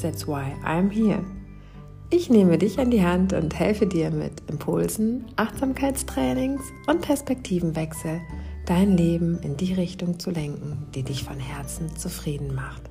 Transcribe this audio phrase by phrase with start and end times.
[0.00, 1.24] That's why I'm here.
[2.10, 8.20] Ich nehme dich an die Hand und helfe dir mit Impulsen, Achtsamkeitstrainings und Perspektivenwechsel,
[8.66, 12.82] dein Leben in die Richtung zu lenken, die dich von Herzen zufrieden macht.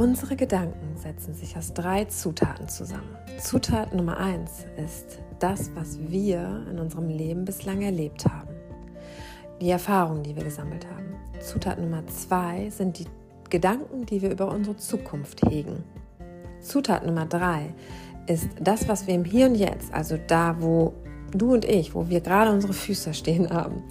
[0.00, 3.18] Unsere Gedanken setzen sich aus drei Zutaten zusammen.
[3.38, 8.48] Zutat Nummer eins ist das, was wir in unserem Leben bislang erlebt haben.
[9.60, 11.16] Die Erfahrungen, die wir gesammelt haben.
[11.42, 13.04] Zutat Nummer zwei sind die
[13.50, 15.84] Gedanken, die wir über unsere Zukunft hegen.
[16.62, 17.74] Zutat Nummer drei
[18.26, 20.94] ist das, was wir im Hier und Jetzt, also da, wo
[21.32, 23.82] du und ich, wo wir gerade unsere Füße stehen haben,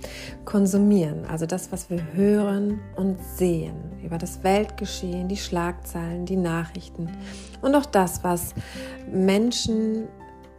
[0.46, 1.26] konsumieren.
[1.26, 7.10] Also das, was wir hören und sehen über das Weltgeschehen, die Schlagzeilen, die Nachrichten
[7.62, 8.54] und auch das, was
[9.12, 10.08] Menschen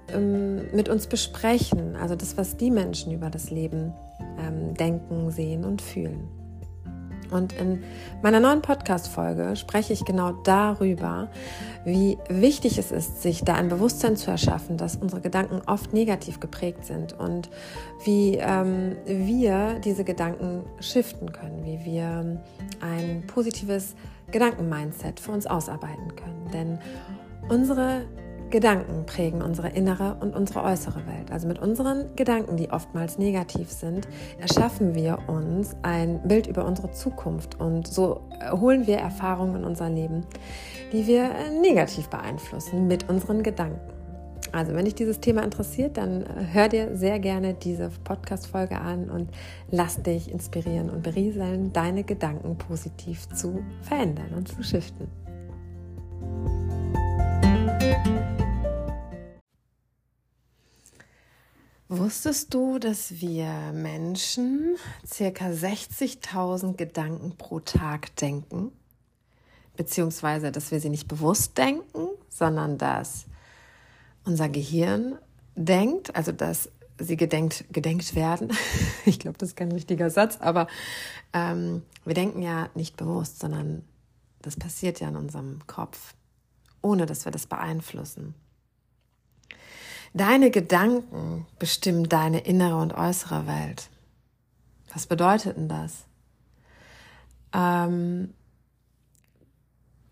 [0.09, 1.97] ähm, mit uns besprechen.
[1.97, 3.93] Also das, was die Menschen über das Leben
[4.39, 6.40] ähm, denken, sehen und fühlen.
[7.31, 7.83] Und in
[8.23, 11.29] meiner neuen Podcast-Folge spreche ich genau darüber,
[11.85, 16.41] wie wichtig es ist, sich da ein Bewusstsein zu erschaffen, dass unsere Gedanken oft negativ
[16.41, 17.51] geprägt sind und
[18.05, 22.41] wie ähm, wir diese Gedanken shiften können, wie wir
[22.81, 23.95] ein positives
[24.31, 26.51] Gedankenmindset für uns ausarbeiten können.
[26.53, 26.79] Denn
[27.49, 28.07] unsere
[28.51, 31.31] Gedanken prägen unsere innere und unsere äußere Welt.
[31.31, 36.91] Also mit unseren Gedanken, die oftmals negativ sind, erschaffen wir uns ein Bild über unsere
[36.91, 40.27] Zukunft und so holen wir Erfahrungen in unser Leben,
[40.93, 41.31] die wir
[41.61, 43.81] negativ beeinflussen mit unseren Gedanken.
[44.53, 49.31] Also, wenn dich dieses Thema interessiert, dann hör dir sehr gerne diese Podcast-Folge an und
[49.71, 55.07] lass dich inspirieren und berieseln, deine Gedanken positiv zu verändern und zu shiften.
[61.93, 68.71] Wusstest du, dass wir Menschen circa 60.000 Gedanken pro Tag denken?
[69.77, 73.25] Beziehungsweise, dass wir sie nicht bewusst denken, sondern dass
[74.25, 75.19] unser Gehirn
[75.57, 76.71] denkt, also dass
[77.01, 78.53] sie gedenkt, gedenkt werden.
[79.05, 80.69] ich glaube, das ist kein richtiger Satz, aber
[81.33, 83.83] ähm, wir denken ja nicht bewusst, sondern
[84.43, 86.15] das passiert ja in unserem Kopf,
[86.83, 88.37] ohne dass wir das beeinflussen.
[90.13, 93.89] Deine Gedanken bestimmen deine innere und äußere Welt.
[94.93, 96.05] Was bedeutet denn das?
[97.53, 98.35] Ähm,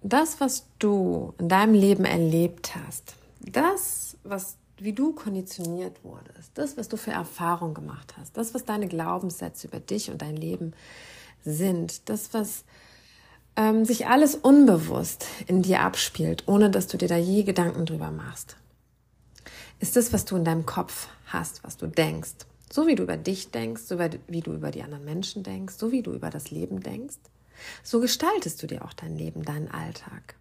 [0.01, 6.77] das, was du in deinem Leben erlebt hast, das, was, wie du konditioniert wurdest, das,
[6.77, 10.75] was du für Erfahrungen gemacht hast, das, was deine Glaubenssätze über dich und dein Leben
[11.45, 12.65] sind, das, was
[13.57, 18.13] ähm, sich alles unbewusst in dir abspielt, ohne dass du dir da je Gedanken drüber
[18.13, 18.57] machst
[19.81, 22.47] ist das, was du in deinem Kopf hast, was du denkst.
[22.71, 25.91] So wie du über dich denkst, so wie du über die anderen Menschen denkst, so
[25.91, 27.17] wie du über das Leben denkst,
[27.83, 30.35] so gestaltest du dir auch dein Leben, deinen Alltag.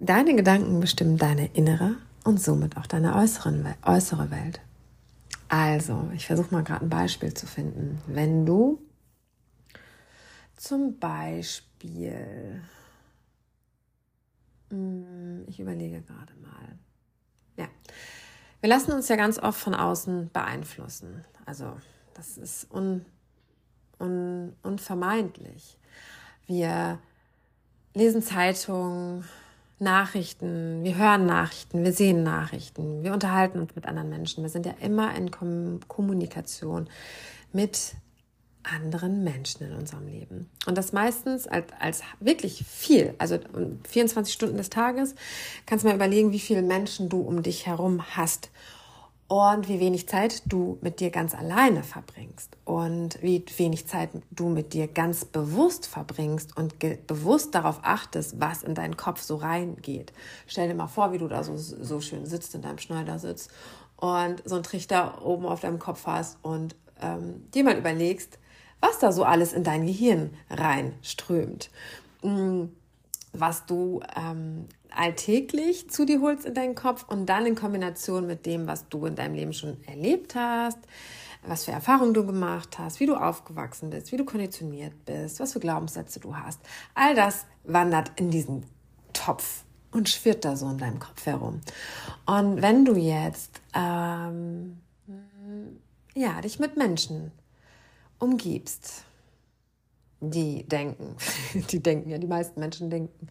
[0.00, 4.60] Deine Gedanken bestimmen deine innere und somit auch deine äußeren, äußere Welt.
[5.48, 8.00] Also, ich versuche mal gerade ein Beispiel zu finden.
[8.06, 8.80] Wenn du
[10.56, 12.62] zum Beispiel,
[14.68, 16.78] hm, ich überlege gerade mal,
[17.56, 17.68] ja.
[18.60, 21.24] Wir lassen uns ja ganz oft von außen beeinflussen.
[21.46, 21.76] Also
[22.14, 23.04] das ist un,
[23.98, 25.78] un, unvermeidlich.
[26.46, 26.98] Wir
[27.94, 29.24] lesen Zeitungen,
[29.78, 34.44] Nachrichten, wir hören Nachrichten, wir sehen Nachrichten, wir unterhalten uns mit anderen Menschen.
[34.44, 36.88] Wir sind ja immer in Kommunikation
[37.52, 37.94] mit
[38.62, 40.50] anderen Menschen in unserem Leben.
[40.66, 43.38] Und das meistens als, als wirklich viel, also
[43.88, 45.14] 24 Stunden des Tages,
[45.66, 48.50] kannst du mal überlegen, wie viele Menschen du um dich herum hast
[49.30, 54.48] und wie wenig Zeit du mit dir ganz alleine verbringst und wie wenig Zeit du
[54.48, 56.74] mit dir ganz bewusst verbringst und
[57.06, 60.12] bewusst darauf achtest, was in deinen Kopf so reingeht.
[60.48, 63.46] Stell dir mal vor, wie du da so, so schön sitzt in deinem Schneidersitz
[63.96, 68.40] und so einen Trichter oben auf deinem Kopf hast und ähm, dir mal überlegst,
[68.80, 71.70] was da so alles in dein Gehirn reinströmt.
[72.22, 72.64] Mm,
[73.32, 78.44] was du ähm, alltäglich zu dir holst in deinen Kopf und dann in Kombination mit
[78.46, 80.78] dem, was du in deinem Leben schon erlebt hast,
[81.46, 85.52] was für Erfahrungen du gemacht hast, wie du aufgewachsen bist, wie du konditioniert bist, was
[85.52, 86.60] für Glaubenssätze du hast.
[86.94, 88.66] All das wandert in diesen
[89.12, 91.60] Topf und schwirrt da so in deinem Kopf herum.
[92.26, 94.80] Und wenn du jetzt ähm,
[96.14, 97.32] ja, dich mit Menschen
[98.20, 99.04] umgibst,
[100.20, 101.16] die denken,
[101.70, 103.28] die denken ja, die meisten Menschen denken,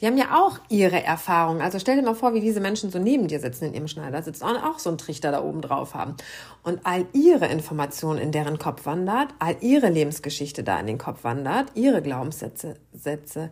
[0.00, 1.60] die haben ja auch ihre Erfahrungen.
[1.60, 4.22] Also stell dir mal vor, wie diese Menschen so neben dir sitzen in ihrem Schneider,
[4.22, 6.16] sitzen und auch so einen Trichter da oben drauf haben.
[6.62, 11.24] Und all ihre Informationen in deren Kopf wandert, all ihre Lebensgeschichte da in den Kopf
[11.24, 13.50] wandert, ihre Glaubenssätze, Sätze,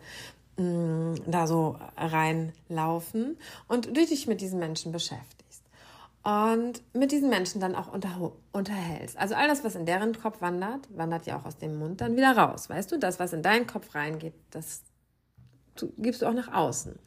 [0.57, 3.37] mh, mm, da so reinlaufen
[3.67, 5.38] und du dich mit diesen Menschen beschäftigst
[6.23, 9.17] und mit diesen Menschen dann auch unter, unterhältst.
[9.17, 12.15] Also all das, was in deren Kopf wandert, wandert ja auch aus dem Mund dann
[12.17, 12.69] wieder raus.
[12.69, 14.83] Weißt du, das, was in deinen Kopf reingeht, das
[15.97, 16.99] gibst du auch nach außen.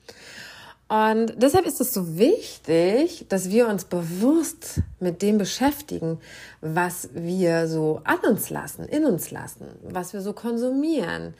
[0.93, 6.21] Und deshalb ist es so wichtig, dass wir uns bewusst mit dem beschäftigen,
[6.61, 11.33] was wir so an uns lassen, in uns lassen, was wir so konsumieren,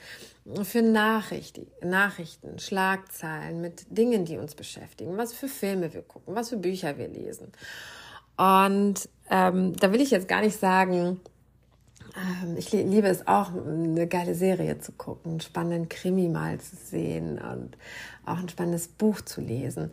[0.63, 6.49] für Nachrichten, Nachrichten, Schlagzeilen mit Dingen, die uns beschäftigen, was für Filme wir gucken, was
[6.49, 7.53] für Bücher wir lesen.
[8.39, 11.21] Und ähm, da will ich jetzt gar nicht sagen,
[12.57, 17.39] ich liebe es auch, eine geile Serie zu gucken, einen spannenden Krimi mal zu sehen
[17.39, 17.77] und
[18.27, 19.93] auch ein spannendes Buch zu lesen.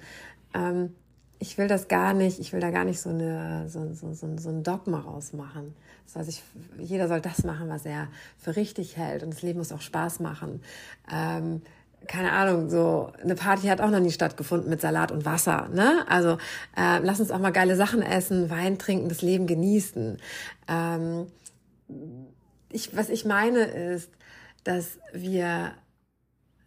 [0.54, 0.95] Ähm,
[1.39, 4.38] ich will das gar nicht, ich will da gar nicht so, eine, so, so, so,
[4.38, 5.74] so ein Dogma rausmachen.
[6.06, 6.44] Das heißt, ich,
[6.77, 9.24] jeder soll das machen, was er für richtig hält.
[9.24, 10.62] Und das Leben muss auch Spaß machen.
[11.12, 11.62] Ähm,
[12.07, 15.69] keine Ahnung, so eine Party hat auch noch nie stattgefunden mit Salat und Wasser.
[15.74, 16.06] Ne?
[16.10, 16.38] Also
[16.75, 20.18] äh, lass uns auch mal geile Sachen essen, Wein trinken, das Leben genießen.
[20.68, 21.27] Ähm,
[22.71, 24.12] ich, was ich meine ist,
[24.63, 25.74] dass wir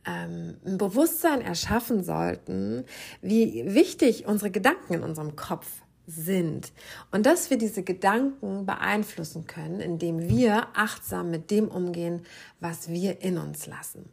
[0.06, 2.84] ähm, ein Bewusstsein erschaffen sollten,
[3.20, 5.66] wie wichtig unsere Gedanken in unserem Kopf
[6.06, 6.72] sind
[7.12, 12.22] und dass wir diese Gedanken beeinflussen können, indem wir achtsam mit dem umgehen,
[12.58, 14.10] was wir in uns lassen.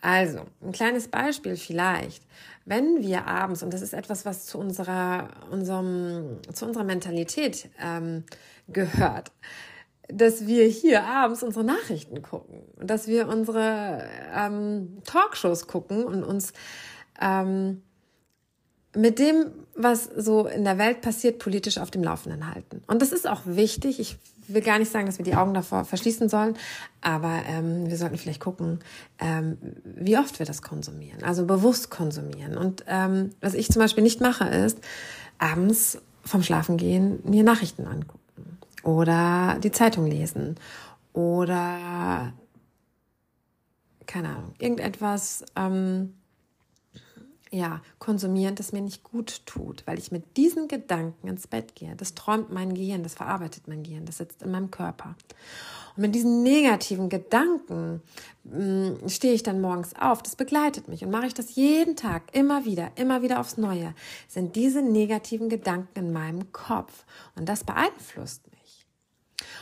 [0.00, 2.24] Also, ein kleines Beispiel vielleicht.
[2.64, 8.24] Wenn wir abends, und das ist etwas, was zu unserer, unserem, zu unserer Mentalität ähm,
[8.66, 9.30] gehört,
[10.08, 16.52] dass wir hier abends unsere Nachrichten gucken dass wir unsere ähm, Talkshows gucken und uns
[17.20, 17.82] ähm,
[18.94, 22.82] mit dem, was so in der Welt passiert, politisch auf dem Laufenden halten.
[22.86, 24.00] Und das ist auch wichtig.
[24.00, 24.18] Ich
[24.48, 26.56] will gar nicht sagen, dass wir die Augen davor verschließen sollen,
[27.02, 28.78] aber ähm, wir sollten vielleicht gucken,
[29.18, 31.22] ähm, wie oft wir das konsumieren.
[31.22, 32.56] Also bewusst konsumieren.
[32.56, 34.78] Und ähm, was ich zum Beispiel nicht mache, ist
[35.38, 38.27] abends vom Schlafengehen mir Nachrichten angucken
[38.88, 40.54] oder die Zeitung lesen
[41.12, 42.32] oder
[44.06, 46.14] keine Ahnung, irgendetwas ähm,
[47.50, 51.94] ja, konsumieren, das mir nicht gut tut, weil ich mit diesen Gedanken ins Bett gehe.
[51.96, 55.14] Das träumt mein Gehirn, das verarbeitet mein Gehirn, das sitzt in meinem Körper.
[55.96, 58.00] Und mit diesen negativen Gedanken
[58.44, 60.22] mh, mm, stehe ich dann morgens auf.
[60.22, 63.94] Das begleitet mich und mache ich das jeden Tag, immer wieder, immer wieder aufs Neue.
[64.28, 67.04] Sind diese negativen Gedanken in meinem Kopf
[67.36, 68.57] und das beeinflusst mich.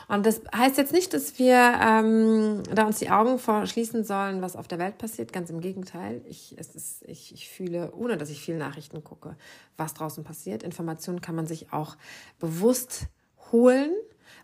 [0.09, 4.55] Und das heißt jetzt nicht, dass wir ähm, da uns die Augen verschließen sollen, was
[4.55, 5.33] auf der Welt passiert.
[5.33, 6.23] Ganz im Gegenteil.
[6.29, 9.37] Ich, es ist, ich, ich fühle, ohne dass ich viel Nachrichten gucke,
[9.77, 10.63] was draußen passiert.
[10.63, 11.97] Informationen kann man sich auch
[12.39, 13.07] bewusst
[13.51, 13.91] holen,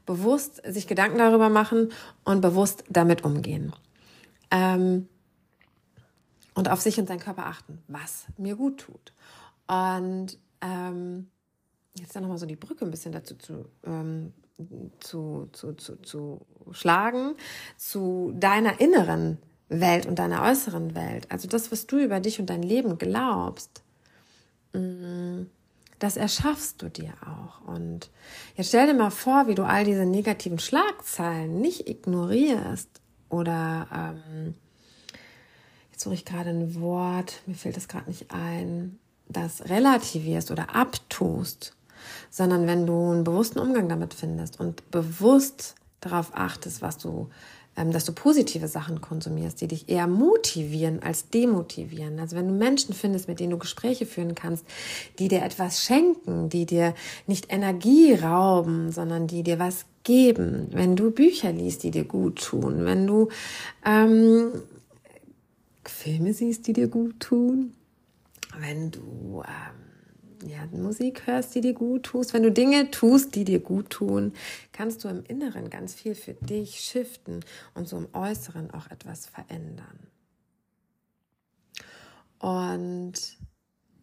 [0.05, 1.93] bewusst sich Gedanken darüber machen
[2.25, 3.73] und bewusst damit umgehen.
[4.51, 5.09] Ähm,
[6.55, 9.13] und auf sich und seinen Körper achten, was mir gut tut.
[9.69, 11.29] Und ähm,
[11.95, 14.33] jetzt dann nochmal so die Brücke ein bisschen dazu zu ähm,
[15.01, 16.41] zu, zu, zu, zu
[16.71, 17.35] schlagen
[17.77, 21.27] zu deiner inneren Welt und deiner äußeren Welt.
[21.31, 23.83] Also das, was du über dich und dein Leben glaubst,
[24.75, 25.43] mm,
[25.99, 27.67] das erschaffst du dir auch.
[27.67, 28.11] Und
[28.57, 32.89] jetzt stell dir mal vor, wie du all diese negativen Schlagzeilen nicht ignorierst
[33.29, 34.55] oder ähm,
[35.91, 40.75] jetzt suche ich gerade ein Wort, mir fällt das gerade nicht ein, das relativierst oder
[40.75, 41.75] abtust
[42.31, 47.29] sondern wenn du einen bewussten Umgang damit findest und bewusst darauf achtest, was du,
[47.77, 52.19] ähm, dass du positive Sachen konsumierst, die dich eher motivieren als demotivieren.
[52.19, 54.65] Also wenn du Menschen findest, mit denen du Gespräche führen kannst,
[55.19, 56.95] die dir etwas schenken, die dir
[57.27, 60.69] nicht Energie rauben, sondern die dir was geben.
[60.73, 63.29] Wenn du Bücher liest, die dir gut tun, wenn du
[63.85, 64.53] ähm,
[65.85, 67.73] Filme siehst, die dir gut tun,
[68.59, 69.92] wenn du ähm,
[70.49, 74.33] ja, Musik hörst, die dir gut tust, wenn du Dinge tust, die dir gut tun,
[74.73, 77.41] kannst du im Inneren ganz viel für dich shiften
[77.75, 79.99] und so im Äußeren auch etwas verändern.
[82.39, 83.39] Und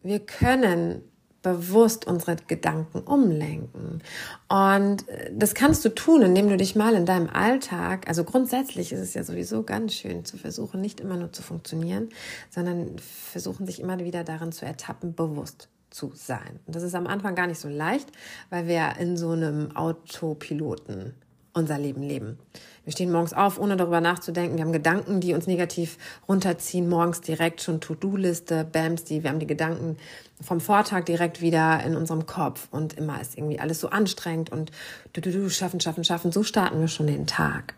[0.02, 1.02] wir können
[1.42, 4.02] bewusst unsere Gedanken umlenken.
[4.48, 8.92] Und äh, das kannst du tun, indem du dich mal in deinem Alltag, also grundsätzlich
[8.92, 12.10] ist es ja sowieso ganz schön zu versuchen, nicht immer nur zu funktionieren,
[12.50, 16.60] sondern versuchen sich immer wieder darin zu ertappen, bewusst zu sein.
[16.66, 18.10] Und das ist am Anfang gar nicht so leicht,
[18.48, 21.14] weil wir in so einem Autopiloten
[21.52, 22.38] unser Leben leben.
[22.84, 24.56] Wir stehen morgens auf, ohne darüber nachzudenken.
[24.56, 26.88] Wir haben Gedanken, die uns negativ runterziehen.
[26.88, 29.96] Morgens direkt schon To-Do-Liste, Bams, die, wir haben die Gedanken
[30.40, 32.68] vom Vortag direkt wieder in unserem Kopf.
[32.70, 34.70] Und immer ist irgendwie alles so anstrengend und
[35.12, 36.32] du, du, du, schaffen, schaffen, schaffen.
[36.32, 37.74] So starten wir schon den Tag.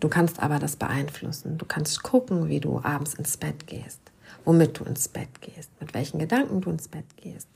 [0.00, 1.58] Du kannst aber das beeinflussen.
[1.58, 4.11] Du kannst gucken, wie du abends ins Bett gehst
[4.44, 7.48] womit du ins Bett gehst, mit welchen Gedanken du ins Bett gehst.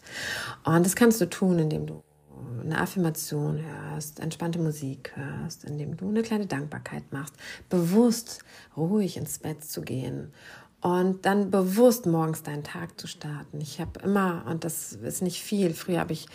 [0.64, 2.02] Und das kannst du tun, indem du
[2.62, 7.34] eine Affirmation hörst, entspannte Musik hörst, indem du eine kleine Dankbarkeit machst,
[7.68, 8.40] bewusst
[8.76, 10.32] ruhig ins Bett zu gehen
[10.80, 13.60] und dann bewusst morgens deinen Tag zu starten.
[13.60, 16.26] Ich habe immer, und das ist nicht viel, früher habe ich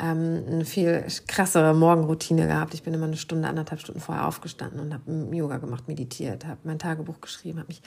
[0.00, 2.74] ähm, eine viel krassere Morgenroutine gehabt.
[2.74, 6.60] Ich bin immer eine Stunde, anderthalb Stunden vorher aufgestanden und habe Yoga gemacht, meditiert, habe
[6.64, 7.82] mein Tagebuch geschrieben, habe mich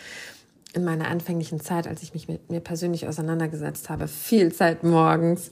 [0.76, 5.52] in meiner anfänglichen Zeit, als ich mich mit mir persönlich auseinandergesetzt habe, viel Zeit morgens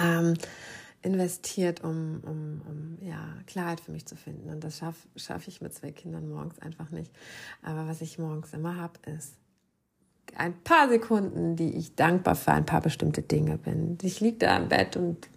[0.00, 0.34] ähm,
[1.02, 4.48] investiert, um, um, um ja, Klarheit für mich zu finden.
[4.50, 7.10] Und das schaffe schaff ich mit zwei Kindern morgens einfach nicht.
[7.62, 9.34] Aber was ich morgens immer habe, ist
[10.36, 13.98] ein paar Sekunden, die ich dankbar für ein paar bestimmte Dinge bin.
[14.02, 15.28] Ich liege da im Bett und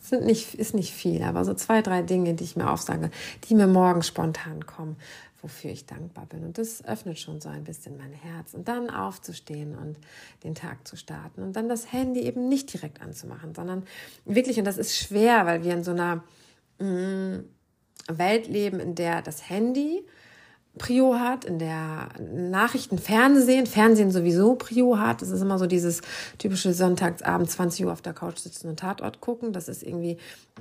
[0.00, 3.10] es sind nicht, ist nicht viel, aber so zwei, drei Dinge, die ich mir aufsage,
[3.44, 4.96] die mir morgens spontan kommen
[5.42, 6.44] wofür ich dankbar bin.
[6.44, 8.54] Und das öffnet schon so ein bisschen mein Herz.
[8.54, 9.98] Und dann aufzustehen und
[10.44, 11.42] den Tag zu starten.
[11.42, 13.84] Und dann das Handy eben nicht direkt anzumachen, sondern
[14.24, 16.24] wirklich, und das ist schwer, weil wir in so einer
[16.78, 17.44] mm,
[18.08, 20.04] Welt leben, in der das Handy
[20.78, 25.22] Prio hat, in der Nachrichten Fernsehen, Fernsehen sowieso Prio hat.
[25.22, 26.02] Das ist immer so dieses
[26.38, 29.52] typische Sonntagsabend 20 Uhr auf der Couch sitzen und Tatort gucken.
[29.52, 30.18] Das ist irgendwie,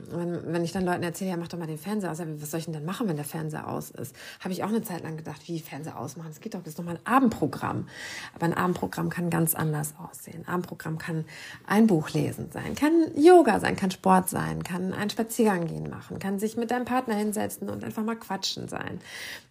[0.10, 2.19] wenn, wenn ich dann Leuten erzähle, ja, mach doch mal den Fernseher aus.
[2.19, 4.15] Ja, was soll ich denn dann machen, wenn der Fernseher aus ist?
[4.39, 6.29] Habe ich auch eine Zeit lang gedacht, wie Fernseher ausmachen?
[6.29, 7.88] Das geht doch, das ist doch mal ein Abendprogramm.
[8.34, 10.43] Aber ein Abendprogramm kann ganz anders aussehen.
[10.45, 11.25] Ein Abendprogramm kann
[11.67, 16.19] ein Buch lesen sein, kann Yoga sein, kann Sport sein, kann einen Spaziergang gehen machen,
[16.19, 19.00] kann sich mit deinem Partner hinsetzen und einfach mal quatschen sein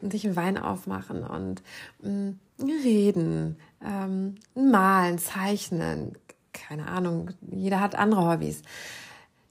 [0.01, 1.63] und sich einen Wein Wein aufmachen und
[2.03, 2.41] mh, mm,
[2.85, 6.17] reden, ähm, malen, zeichnen,
[6.53, 8.63] keine Ahnung, jeder hat andere Hobbys.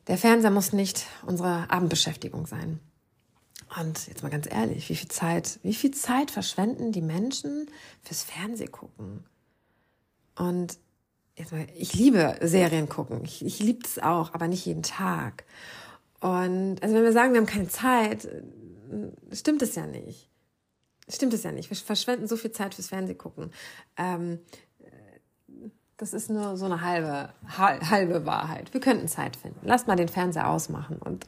[0.08, 2.80] Der Fernseher muss nicht unsere Abendbeschäftigung sein.
[3.80, 7.68] Und jetzt mal ganz ehrlich, wie viel Zeit, wie viel Zeit verschwenden die Menschen
[8.04, 9.24] fürs Fernsehgucken?
[10.36, 10.78] Und
[11.36, 13.22] jetzt mal, ich liebe Serien gucken.
[13.24, 15.46] Ich, ich liebe es auch, aber nicht jeden Tag.
[16.20, 18.28] Und also wenn wir sagen, wir haben keine Zeit,
[19.32, 20.30] stimmt es ja nicht.
[21.10, 21.70] Stimmt es ja nicht.
[21.70, 23.52] Wir verschwenden so viel Zeit fürs Fernsehgucken.
[23.98, 24.40] Ähm,
[25.98, 28.74] das ist nur so eine halbe, halbe Wahrheit.
[28.74, 29.60] Wir könnten Zeit finden.
[29.64, 31.26] Lasst mal den Fernseher ausmachen und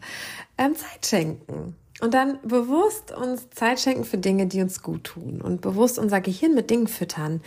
[0.57, 1.75] ähm, Zeit schenken.
[2.01, 5.41] Und dann bewusst uns Zeit schenken für Dinge, die uns gut tun.
[5.41, 7.41] Und bewusst unser Gehirn mit Dingen füttern,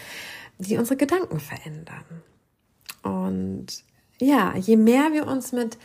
[0.59, 2.05] die unsere Gedanken verändern.
[3.03, 3.85] Und
[4.21, 5.77] ja, je mehr wir uns mit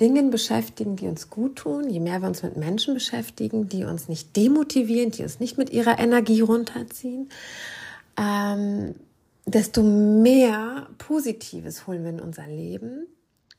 [0.00, 4.08] Dingen beschäftigen, die uns gut tun, je mehr wir uns mit Menschen beschäftigen, die uns
[4.08, 7.30] nicht demotivieren, die uns nicht mit ihrer Energie runterziehen,
[8.18, 8.94] ähm,
[9.46, 13.06] desto mehr Positives holen wir in unser Leben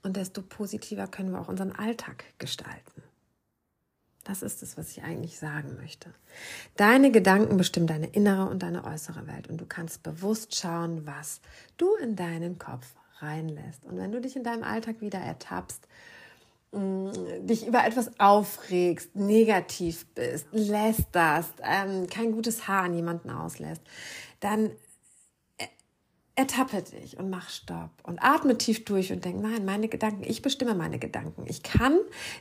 [0.03, 3.03] und desto positiver können wir auch unseren Alltag gestalten.
[4.23, 6.13] Das ist es, was ich eigentlich sagen möchte.
[6.75, 11.39] Deine Gedanken bestimmen deine innere und deine äußere Welt und du kannst bewusst schauen, was
[11.77, 12.85] du in deinen Kopf
[13.19, 13.85] reinlässt.
[13.85, 15.87] Und wenn du dich in deinem Alltag wieder ertappst,
[16.73, 23.81] dich über etwas aufregst, negativ bist, lästerst, ähm, kein gutes Haar an jemanden auslässt,
[24.41, 24.71] dann
[26.37, 30.43] ertappe dich und mach Stopp und atme tief durch und denk, nein, meine Gedanken, ich
[30.43, 31.45] bestimme meine Gedanken.
[31.47, 31.97] Ich kann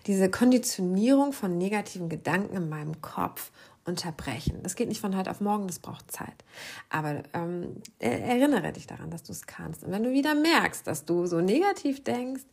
[0.06, 3.50] diese Konditionierung von negativen Gedanken in meinem Kopf
[3.86, 4.62] unterbrechen.
[4.62, 6.44] Das geht nicht von heute auf morgen, das braucht Zeit.
[6.90, 9.82] Aber ähm, erinnere dich daran, dass du es kannst.
[9.82, 12.44] Und wenn du wieder merkst, dass du so negativ denkst,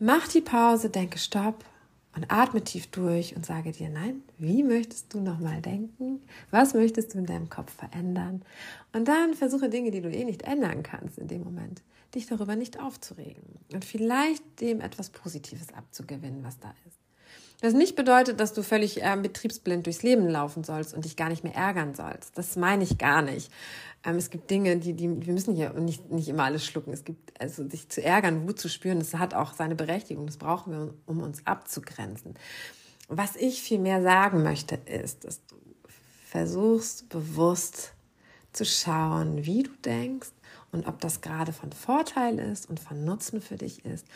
[0.00, 1.64] Mach die Pause, denke Stopp
[2.16, 6.20] und atme tief durch und sage dir, nein, wie möchtest du nochmal denken?
[6.50, 8.42] Was möchtest du in deinem Kopf verändern?
[8.92, 11.82] Und dann versuche Dinge, die du eh nicht ändern kannst in dem Moment,
[12.14, 17.03] dich darüber nicht aufzuregen und vielleicht dem etwas Positives abzugewinnen, was da ist.
[17.64, 21.30] Das nicht bedeutet, dass du völlig äh, betriebsblind durchs Leben laufen sollst und dich gar
[21.30, 22.36] nicht mehr ärgern sollst.
[22.36, 23.50] Das meine ich gar nicht.
[24.04, 26.92] Ähm, es gibt Dinge, die, die, wir müssen hier nicht, nicht immer alles schlucken.
[26.92, 30.26] Es gibt, also sich zu ärgern, Wut zu spüren, das hat auch seine Berechtigung.
[30.26, 32.34] Das brauchen wir, um uns abzugrenzen.
[33.08, 35.56] Was ich viel mehr sagen möchte, ist, dass du
[36.28, 37.94] versuchst, bewusst
[38.52, 40.32] zu schauen, wie du denkst
[40.74, 44.06] und ob das gerade von Vorteil ist und von Nutzen für dich ist.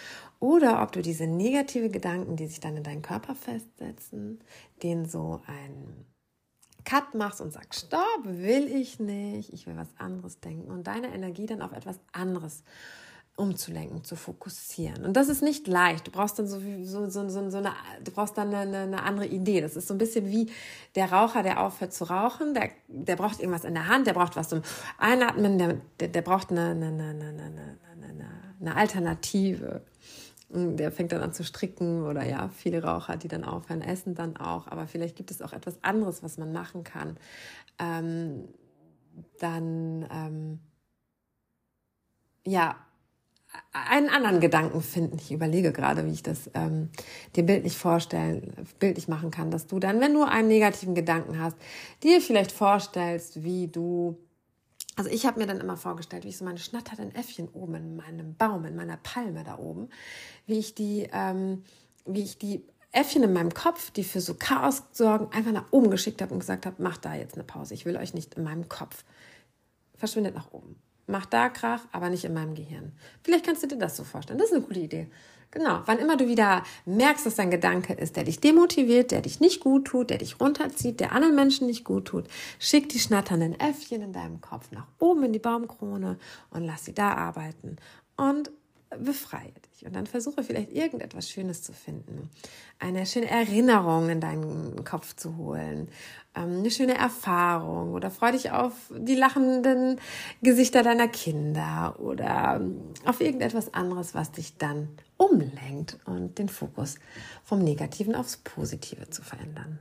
[0.40, 4.40] Oder ob du diese negative Gedanken, die sich dann in deinen Körper festsetzen,
[4.82, 6.04] denen so ein
[6.84, 10.70] Cut machst und sagst, stopp, will ich nicht, ich will was anderes denken.
[10.70, 12.64] Und deine Energie dann auf etwas anderes
[13.38, 15.04] umzulenken, zu fokussieren.
[15.04, 16.08] Und das ist nicht leicht.
[16.08, 19.60] Du brauchst dann so, so, so, so, eine, du brauchst dann eine, eine, andere Idee.
[19.60, 20.50] Das ist so ein bisschen wie
[20.96, 22.52] der Raucher, der aufhört zu rauchen.
[22.52, 24.62] Der, der braucht irgendwas in der Hand, der braucht was zum
[24.98, 28.28] Einatmen, der, der, der braucht eine, eine, eine, eine, eine,
[28.60, 29.82] eine Alternative.
[30.50, 34.36] Der fängt dann an zu stricken oder ja, viele Raucher, die dann aufhören, essen dann
[34.36, 34.66] auch.
[34.66, 37.16] Aber vielleicht gibt es auch etwas anderes, was man machen kann.
[37.78, 38.48] Ähm,
[39.38, 40.60] dann, ähm,
[42.44, 42.76] ja,
[43.72, 45.18] einen anderen Gedanken finden.
[45.18, 46.90] Ich überlege gerade, wie ich das ähm,
[47.36, 51.56] dir bildlich vorstellen, bildlich machen kann, dass du dann, wenn du einen negativen Gedanken hast,
[52.02, 54.18] dir vielleicht vorstellst, wie du
[54.96, 57.96] also ich habe mir dann immer vorgestellt, wie ich so meine schnatternden Äffchen oben in
[57.96, 59.90] meinem Baum, in meiner Palme da oben,
[60.46, 61.62] wie ich die, ähm,
[62.04, 65.90] wie ich die Äffchen in meinem Kopf, die für so Chaos sorgen, einfach nach oben
[65.90, 67.74] geschickt habe und gesagt habe, macht da jetzt eine Pause.
[67.74, 69.04] Ich will euch nicht in meinem Kopf.
[69.94, 70.74] Verschwindet nach oben.
[71.08, 72.92] Macht da Krach, aber nicht in meinem Gehirn.
[73.22, 74.38] Vielleicht kannst du dir das so vorstellen.
[74.38, 75.08] Das ist eine gute Idee.
[75.50, 75.80] Genau.
[75.86, 79.60] Wann immer du wieder merkst, dass dein Gedanke ist, der dich demotiviert, der dich nicht
[79.60, 82.26] gut tut, der dich runterzieht, der anderen Menschen nicht gut tut,
[82.58, 86.18] schick die schnatternden Äffchen in deinem Kopf nach oben in die Baumkrone
[86.50, 87.76] und lass sie da arbeiten.
[88.16, 88.50] Und
[88.96, 89.86] befreie dich.
[89.86, 92.30] Und dann versuche vielleicht irgendetwas Schönes zu finden.
[92.78, 95.88] Eine schöne Erinnerung in deinen Kopf zu holen.
[96.34, 100.00] Ähm, eine schöne Erfahrung oder freue dich auf die lachenden
[100.42, 106.96] Gesichter deiner Kinder oder ähm, auf irgendetwas anderes, was dich dann umlenkt und den Fokus
[107.44, 109.78] vom Negativen aufs Positive zu verändern.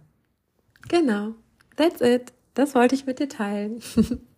[0.89, 1.33] Genau,
[1.75, 2.33] that's it.
[2.53, 3.81] Das wollte ich mit dir teilen.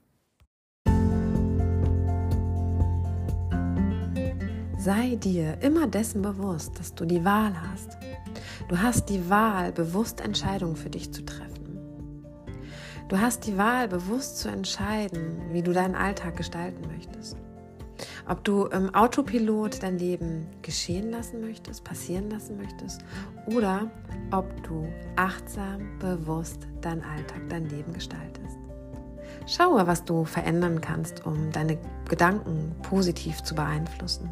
[4.80, 7.98] Sei dir immer dessen bewusst, dass du die Wahl hast.
[8.70, 11.78] Du hast die Wahl, bewusst Entscheidungen für dich zu treffen.
[13.10, 17.36] Du hast die Wahl, bewusst zu entscheiden, wie du deinen Alltag gestalten möchtest.
[18.26, 23.04] Ob du im Autopilot dein Leben geschehen lassen möchtest, passieren lassen möchtest
[23.48, 23.92] oder
[24.32, 24.88] ob du
[25.18, 28.58] achtsam, bewusst deinen Alltag, dein Leben gestaltest.
[29.46, 34.30] Schaue, was du verändern kannst, um deine Gedanken positiv zu beeinflussen.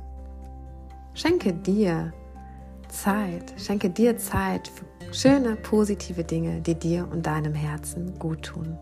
[1.18, 2.14] Schenke dir
[2.90, 8.78] Zeit, schenke dir Zeit für schöne, positive Dinge, die dir und deinem Herzen gut tun.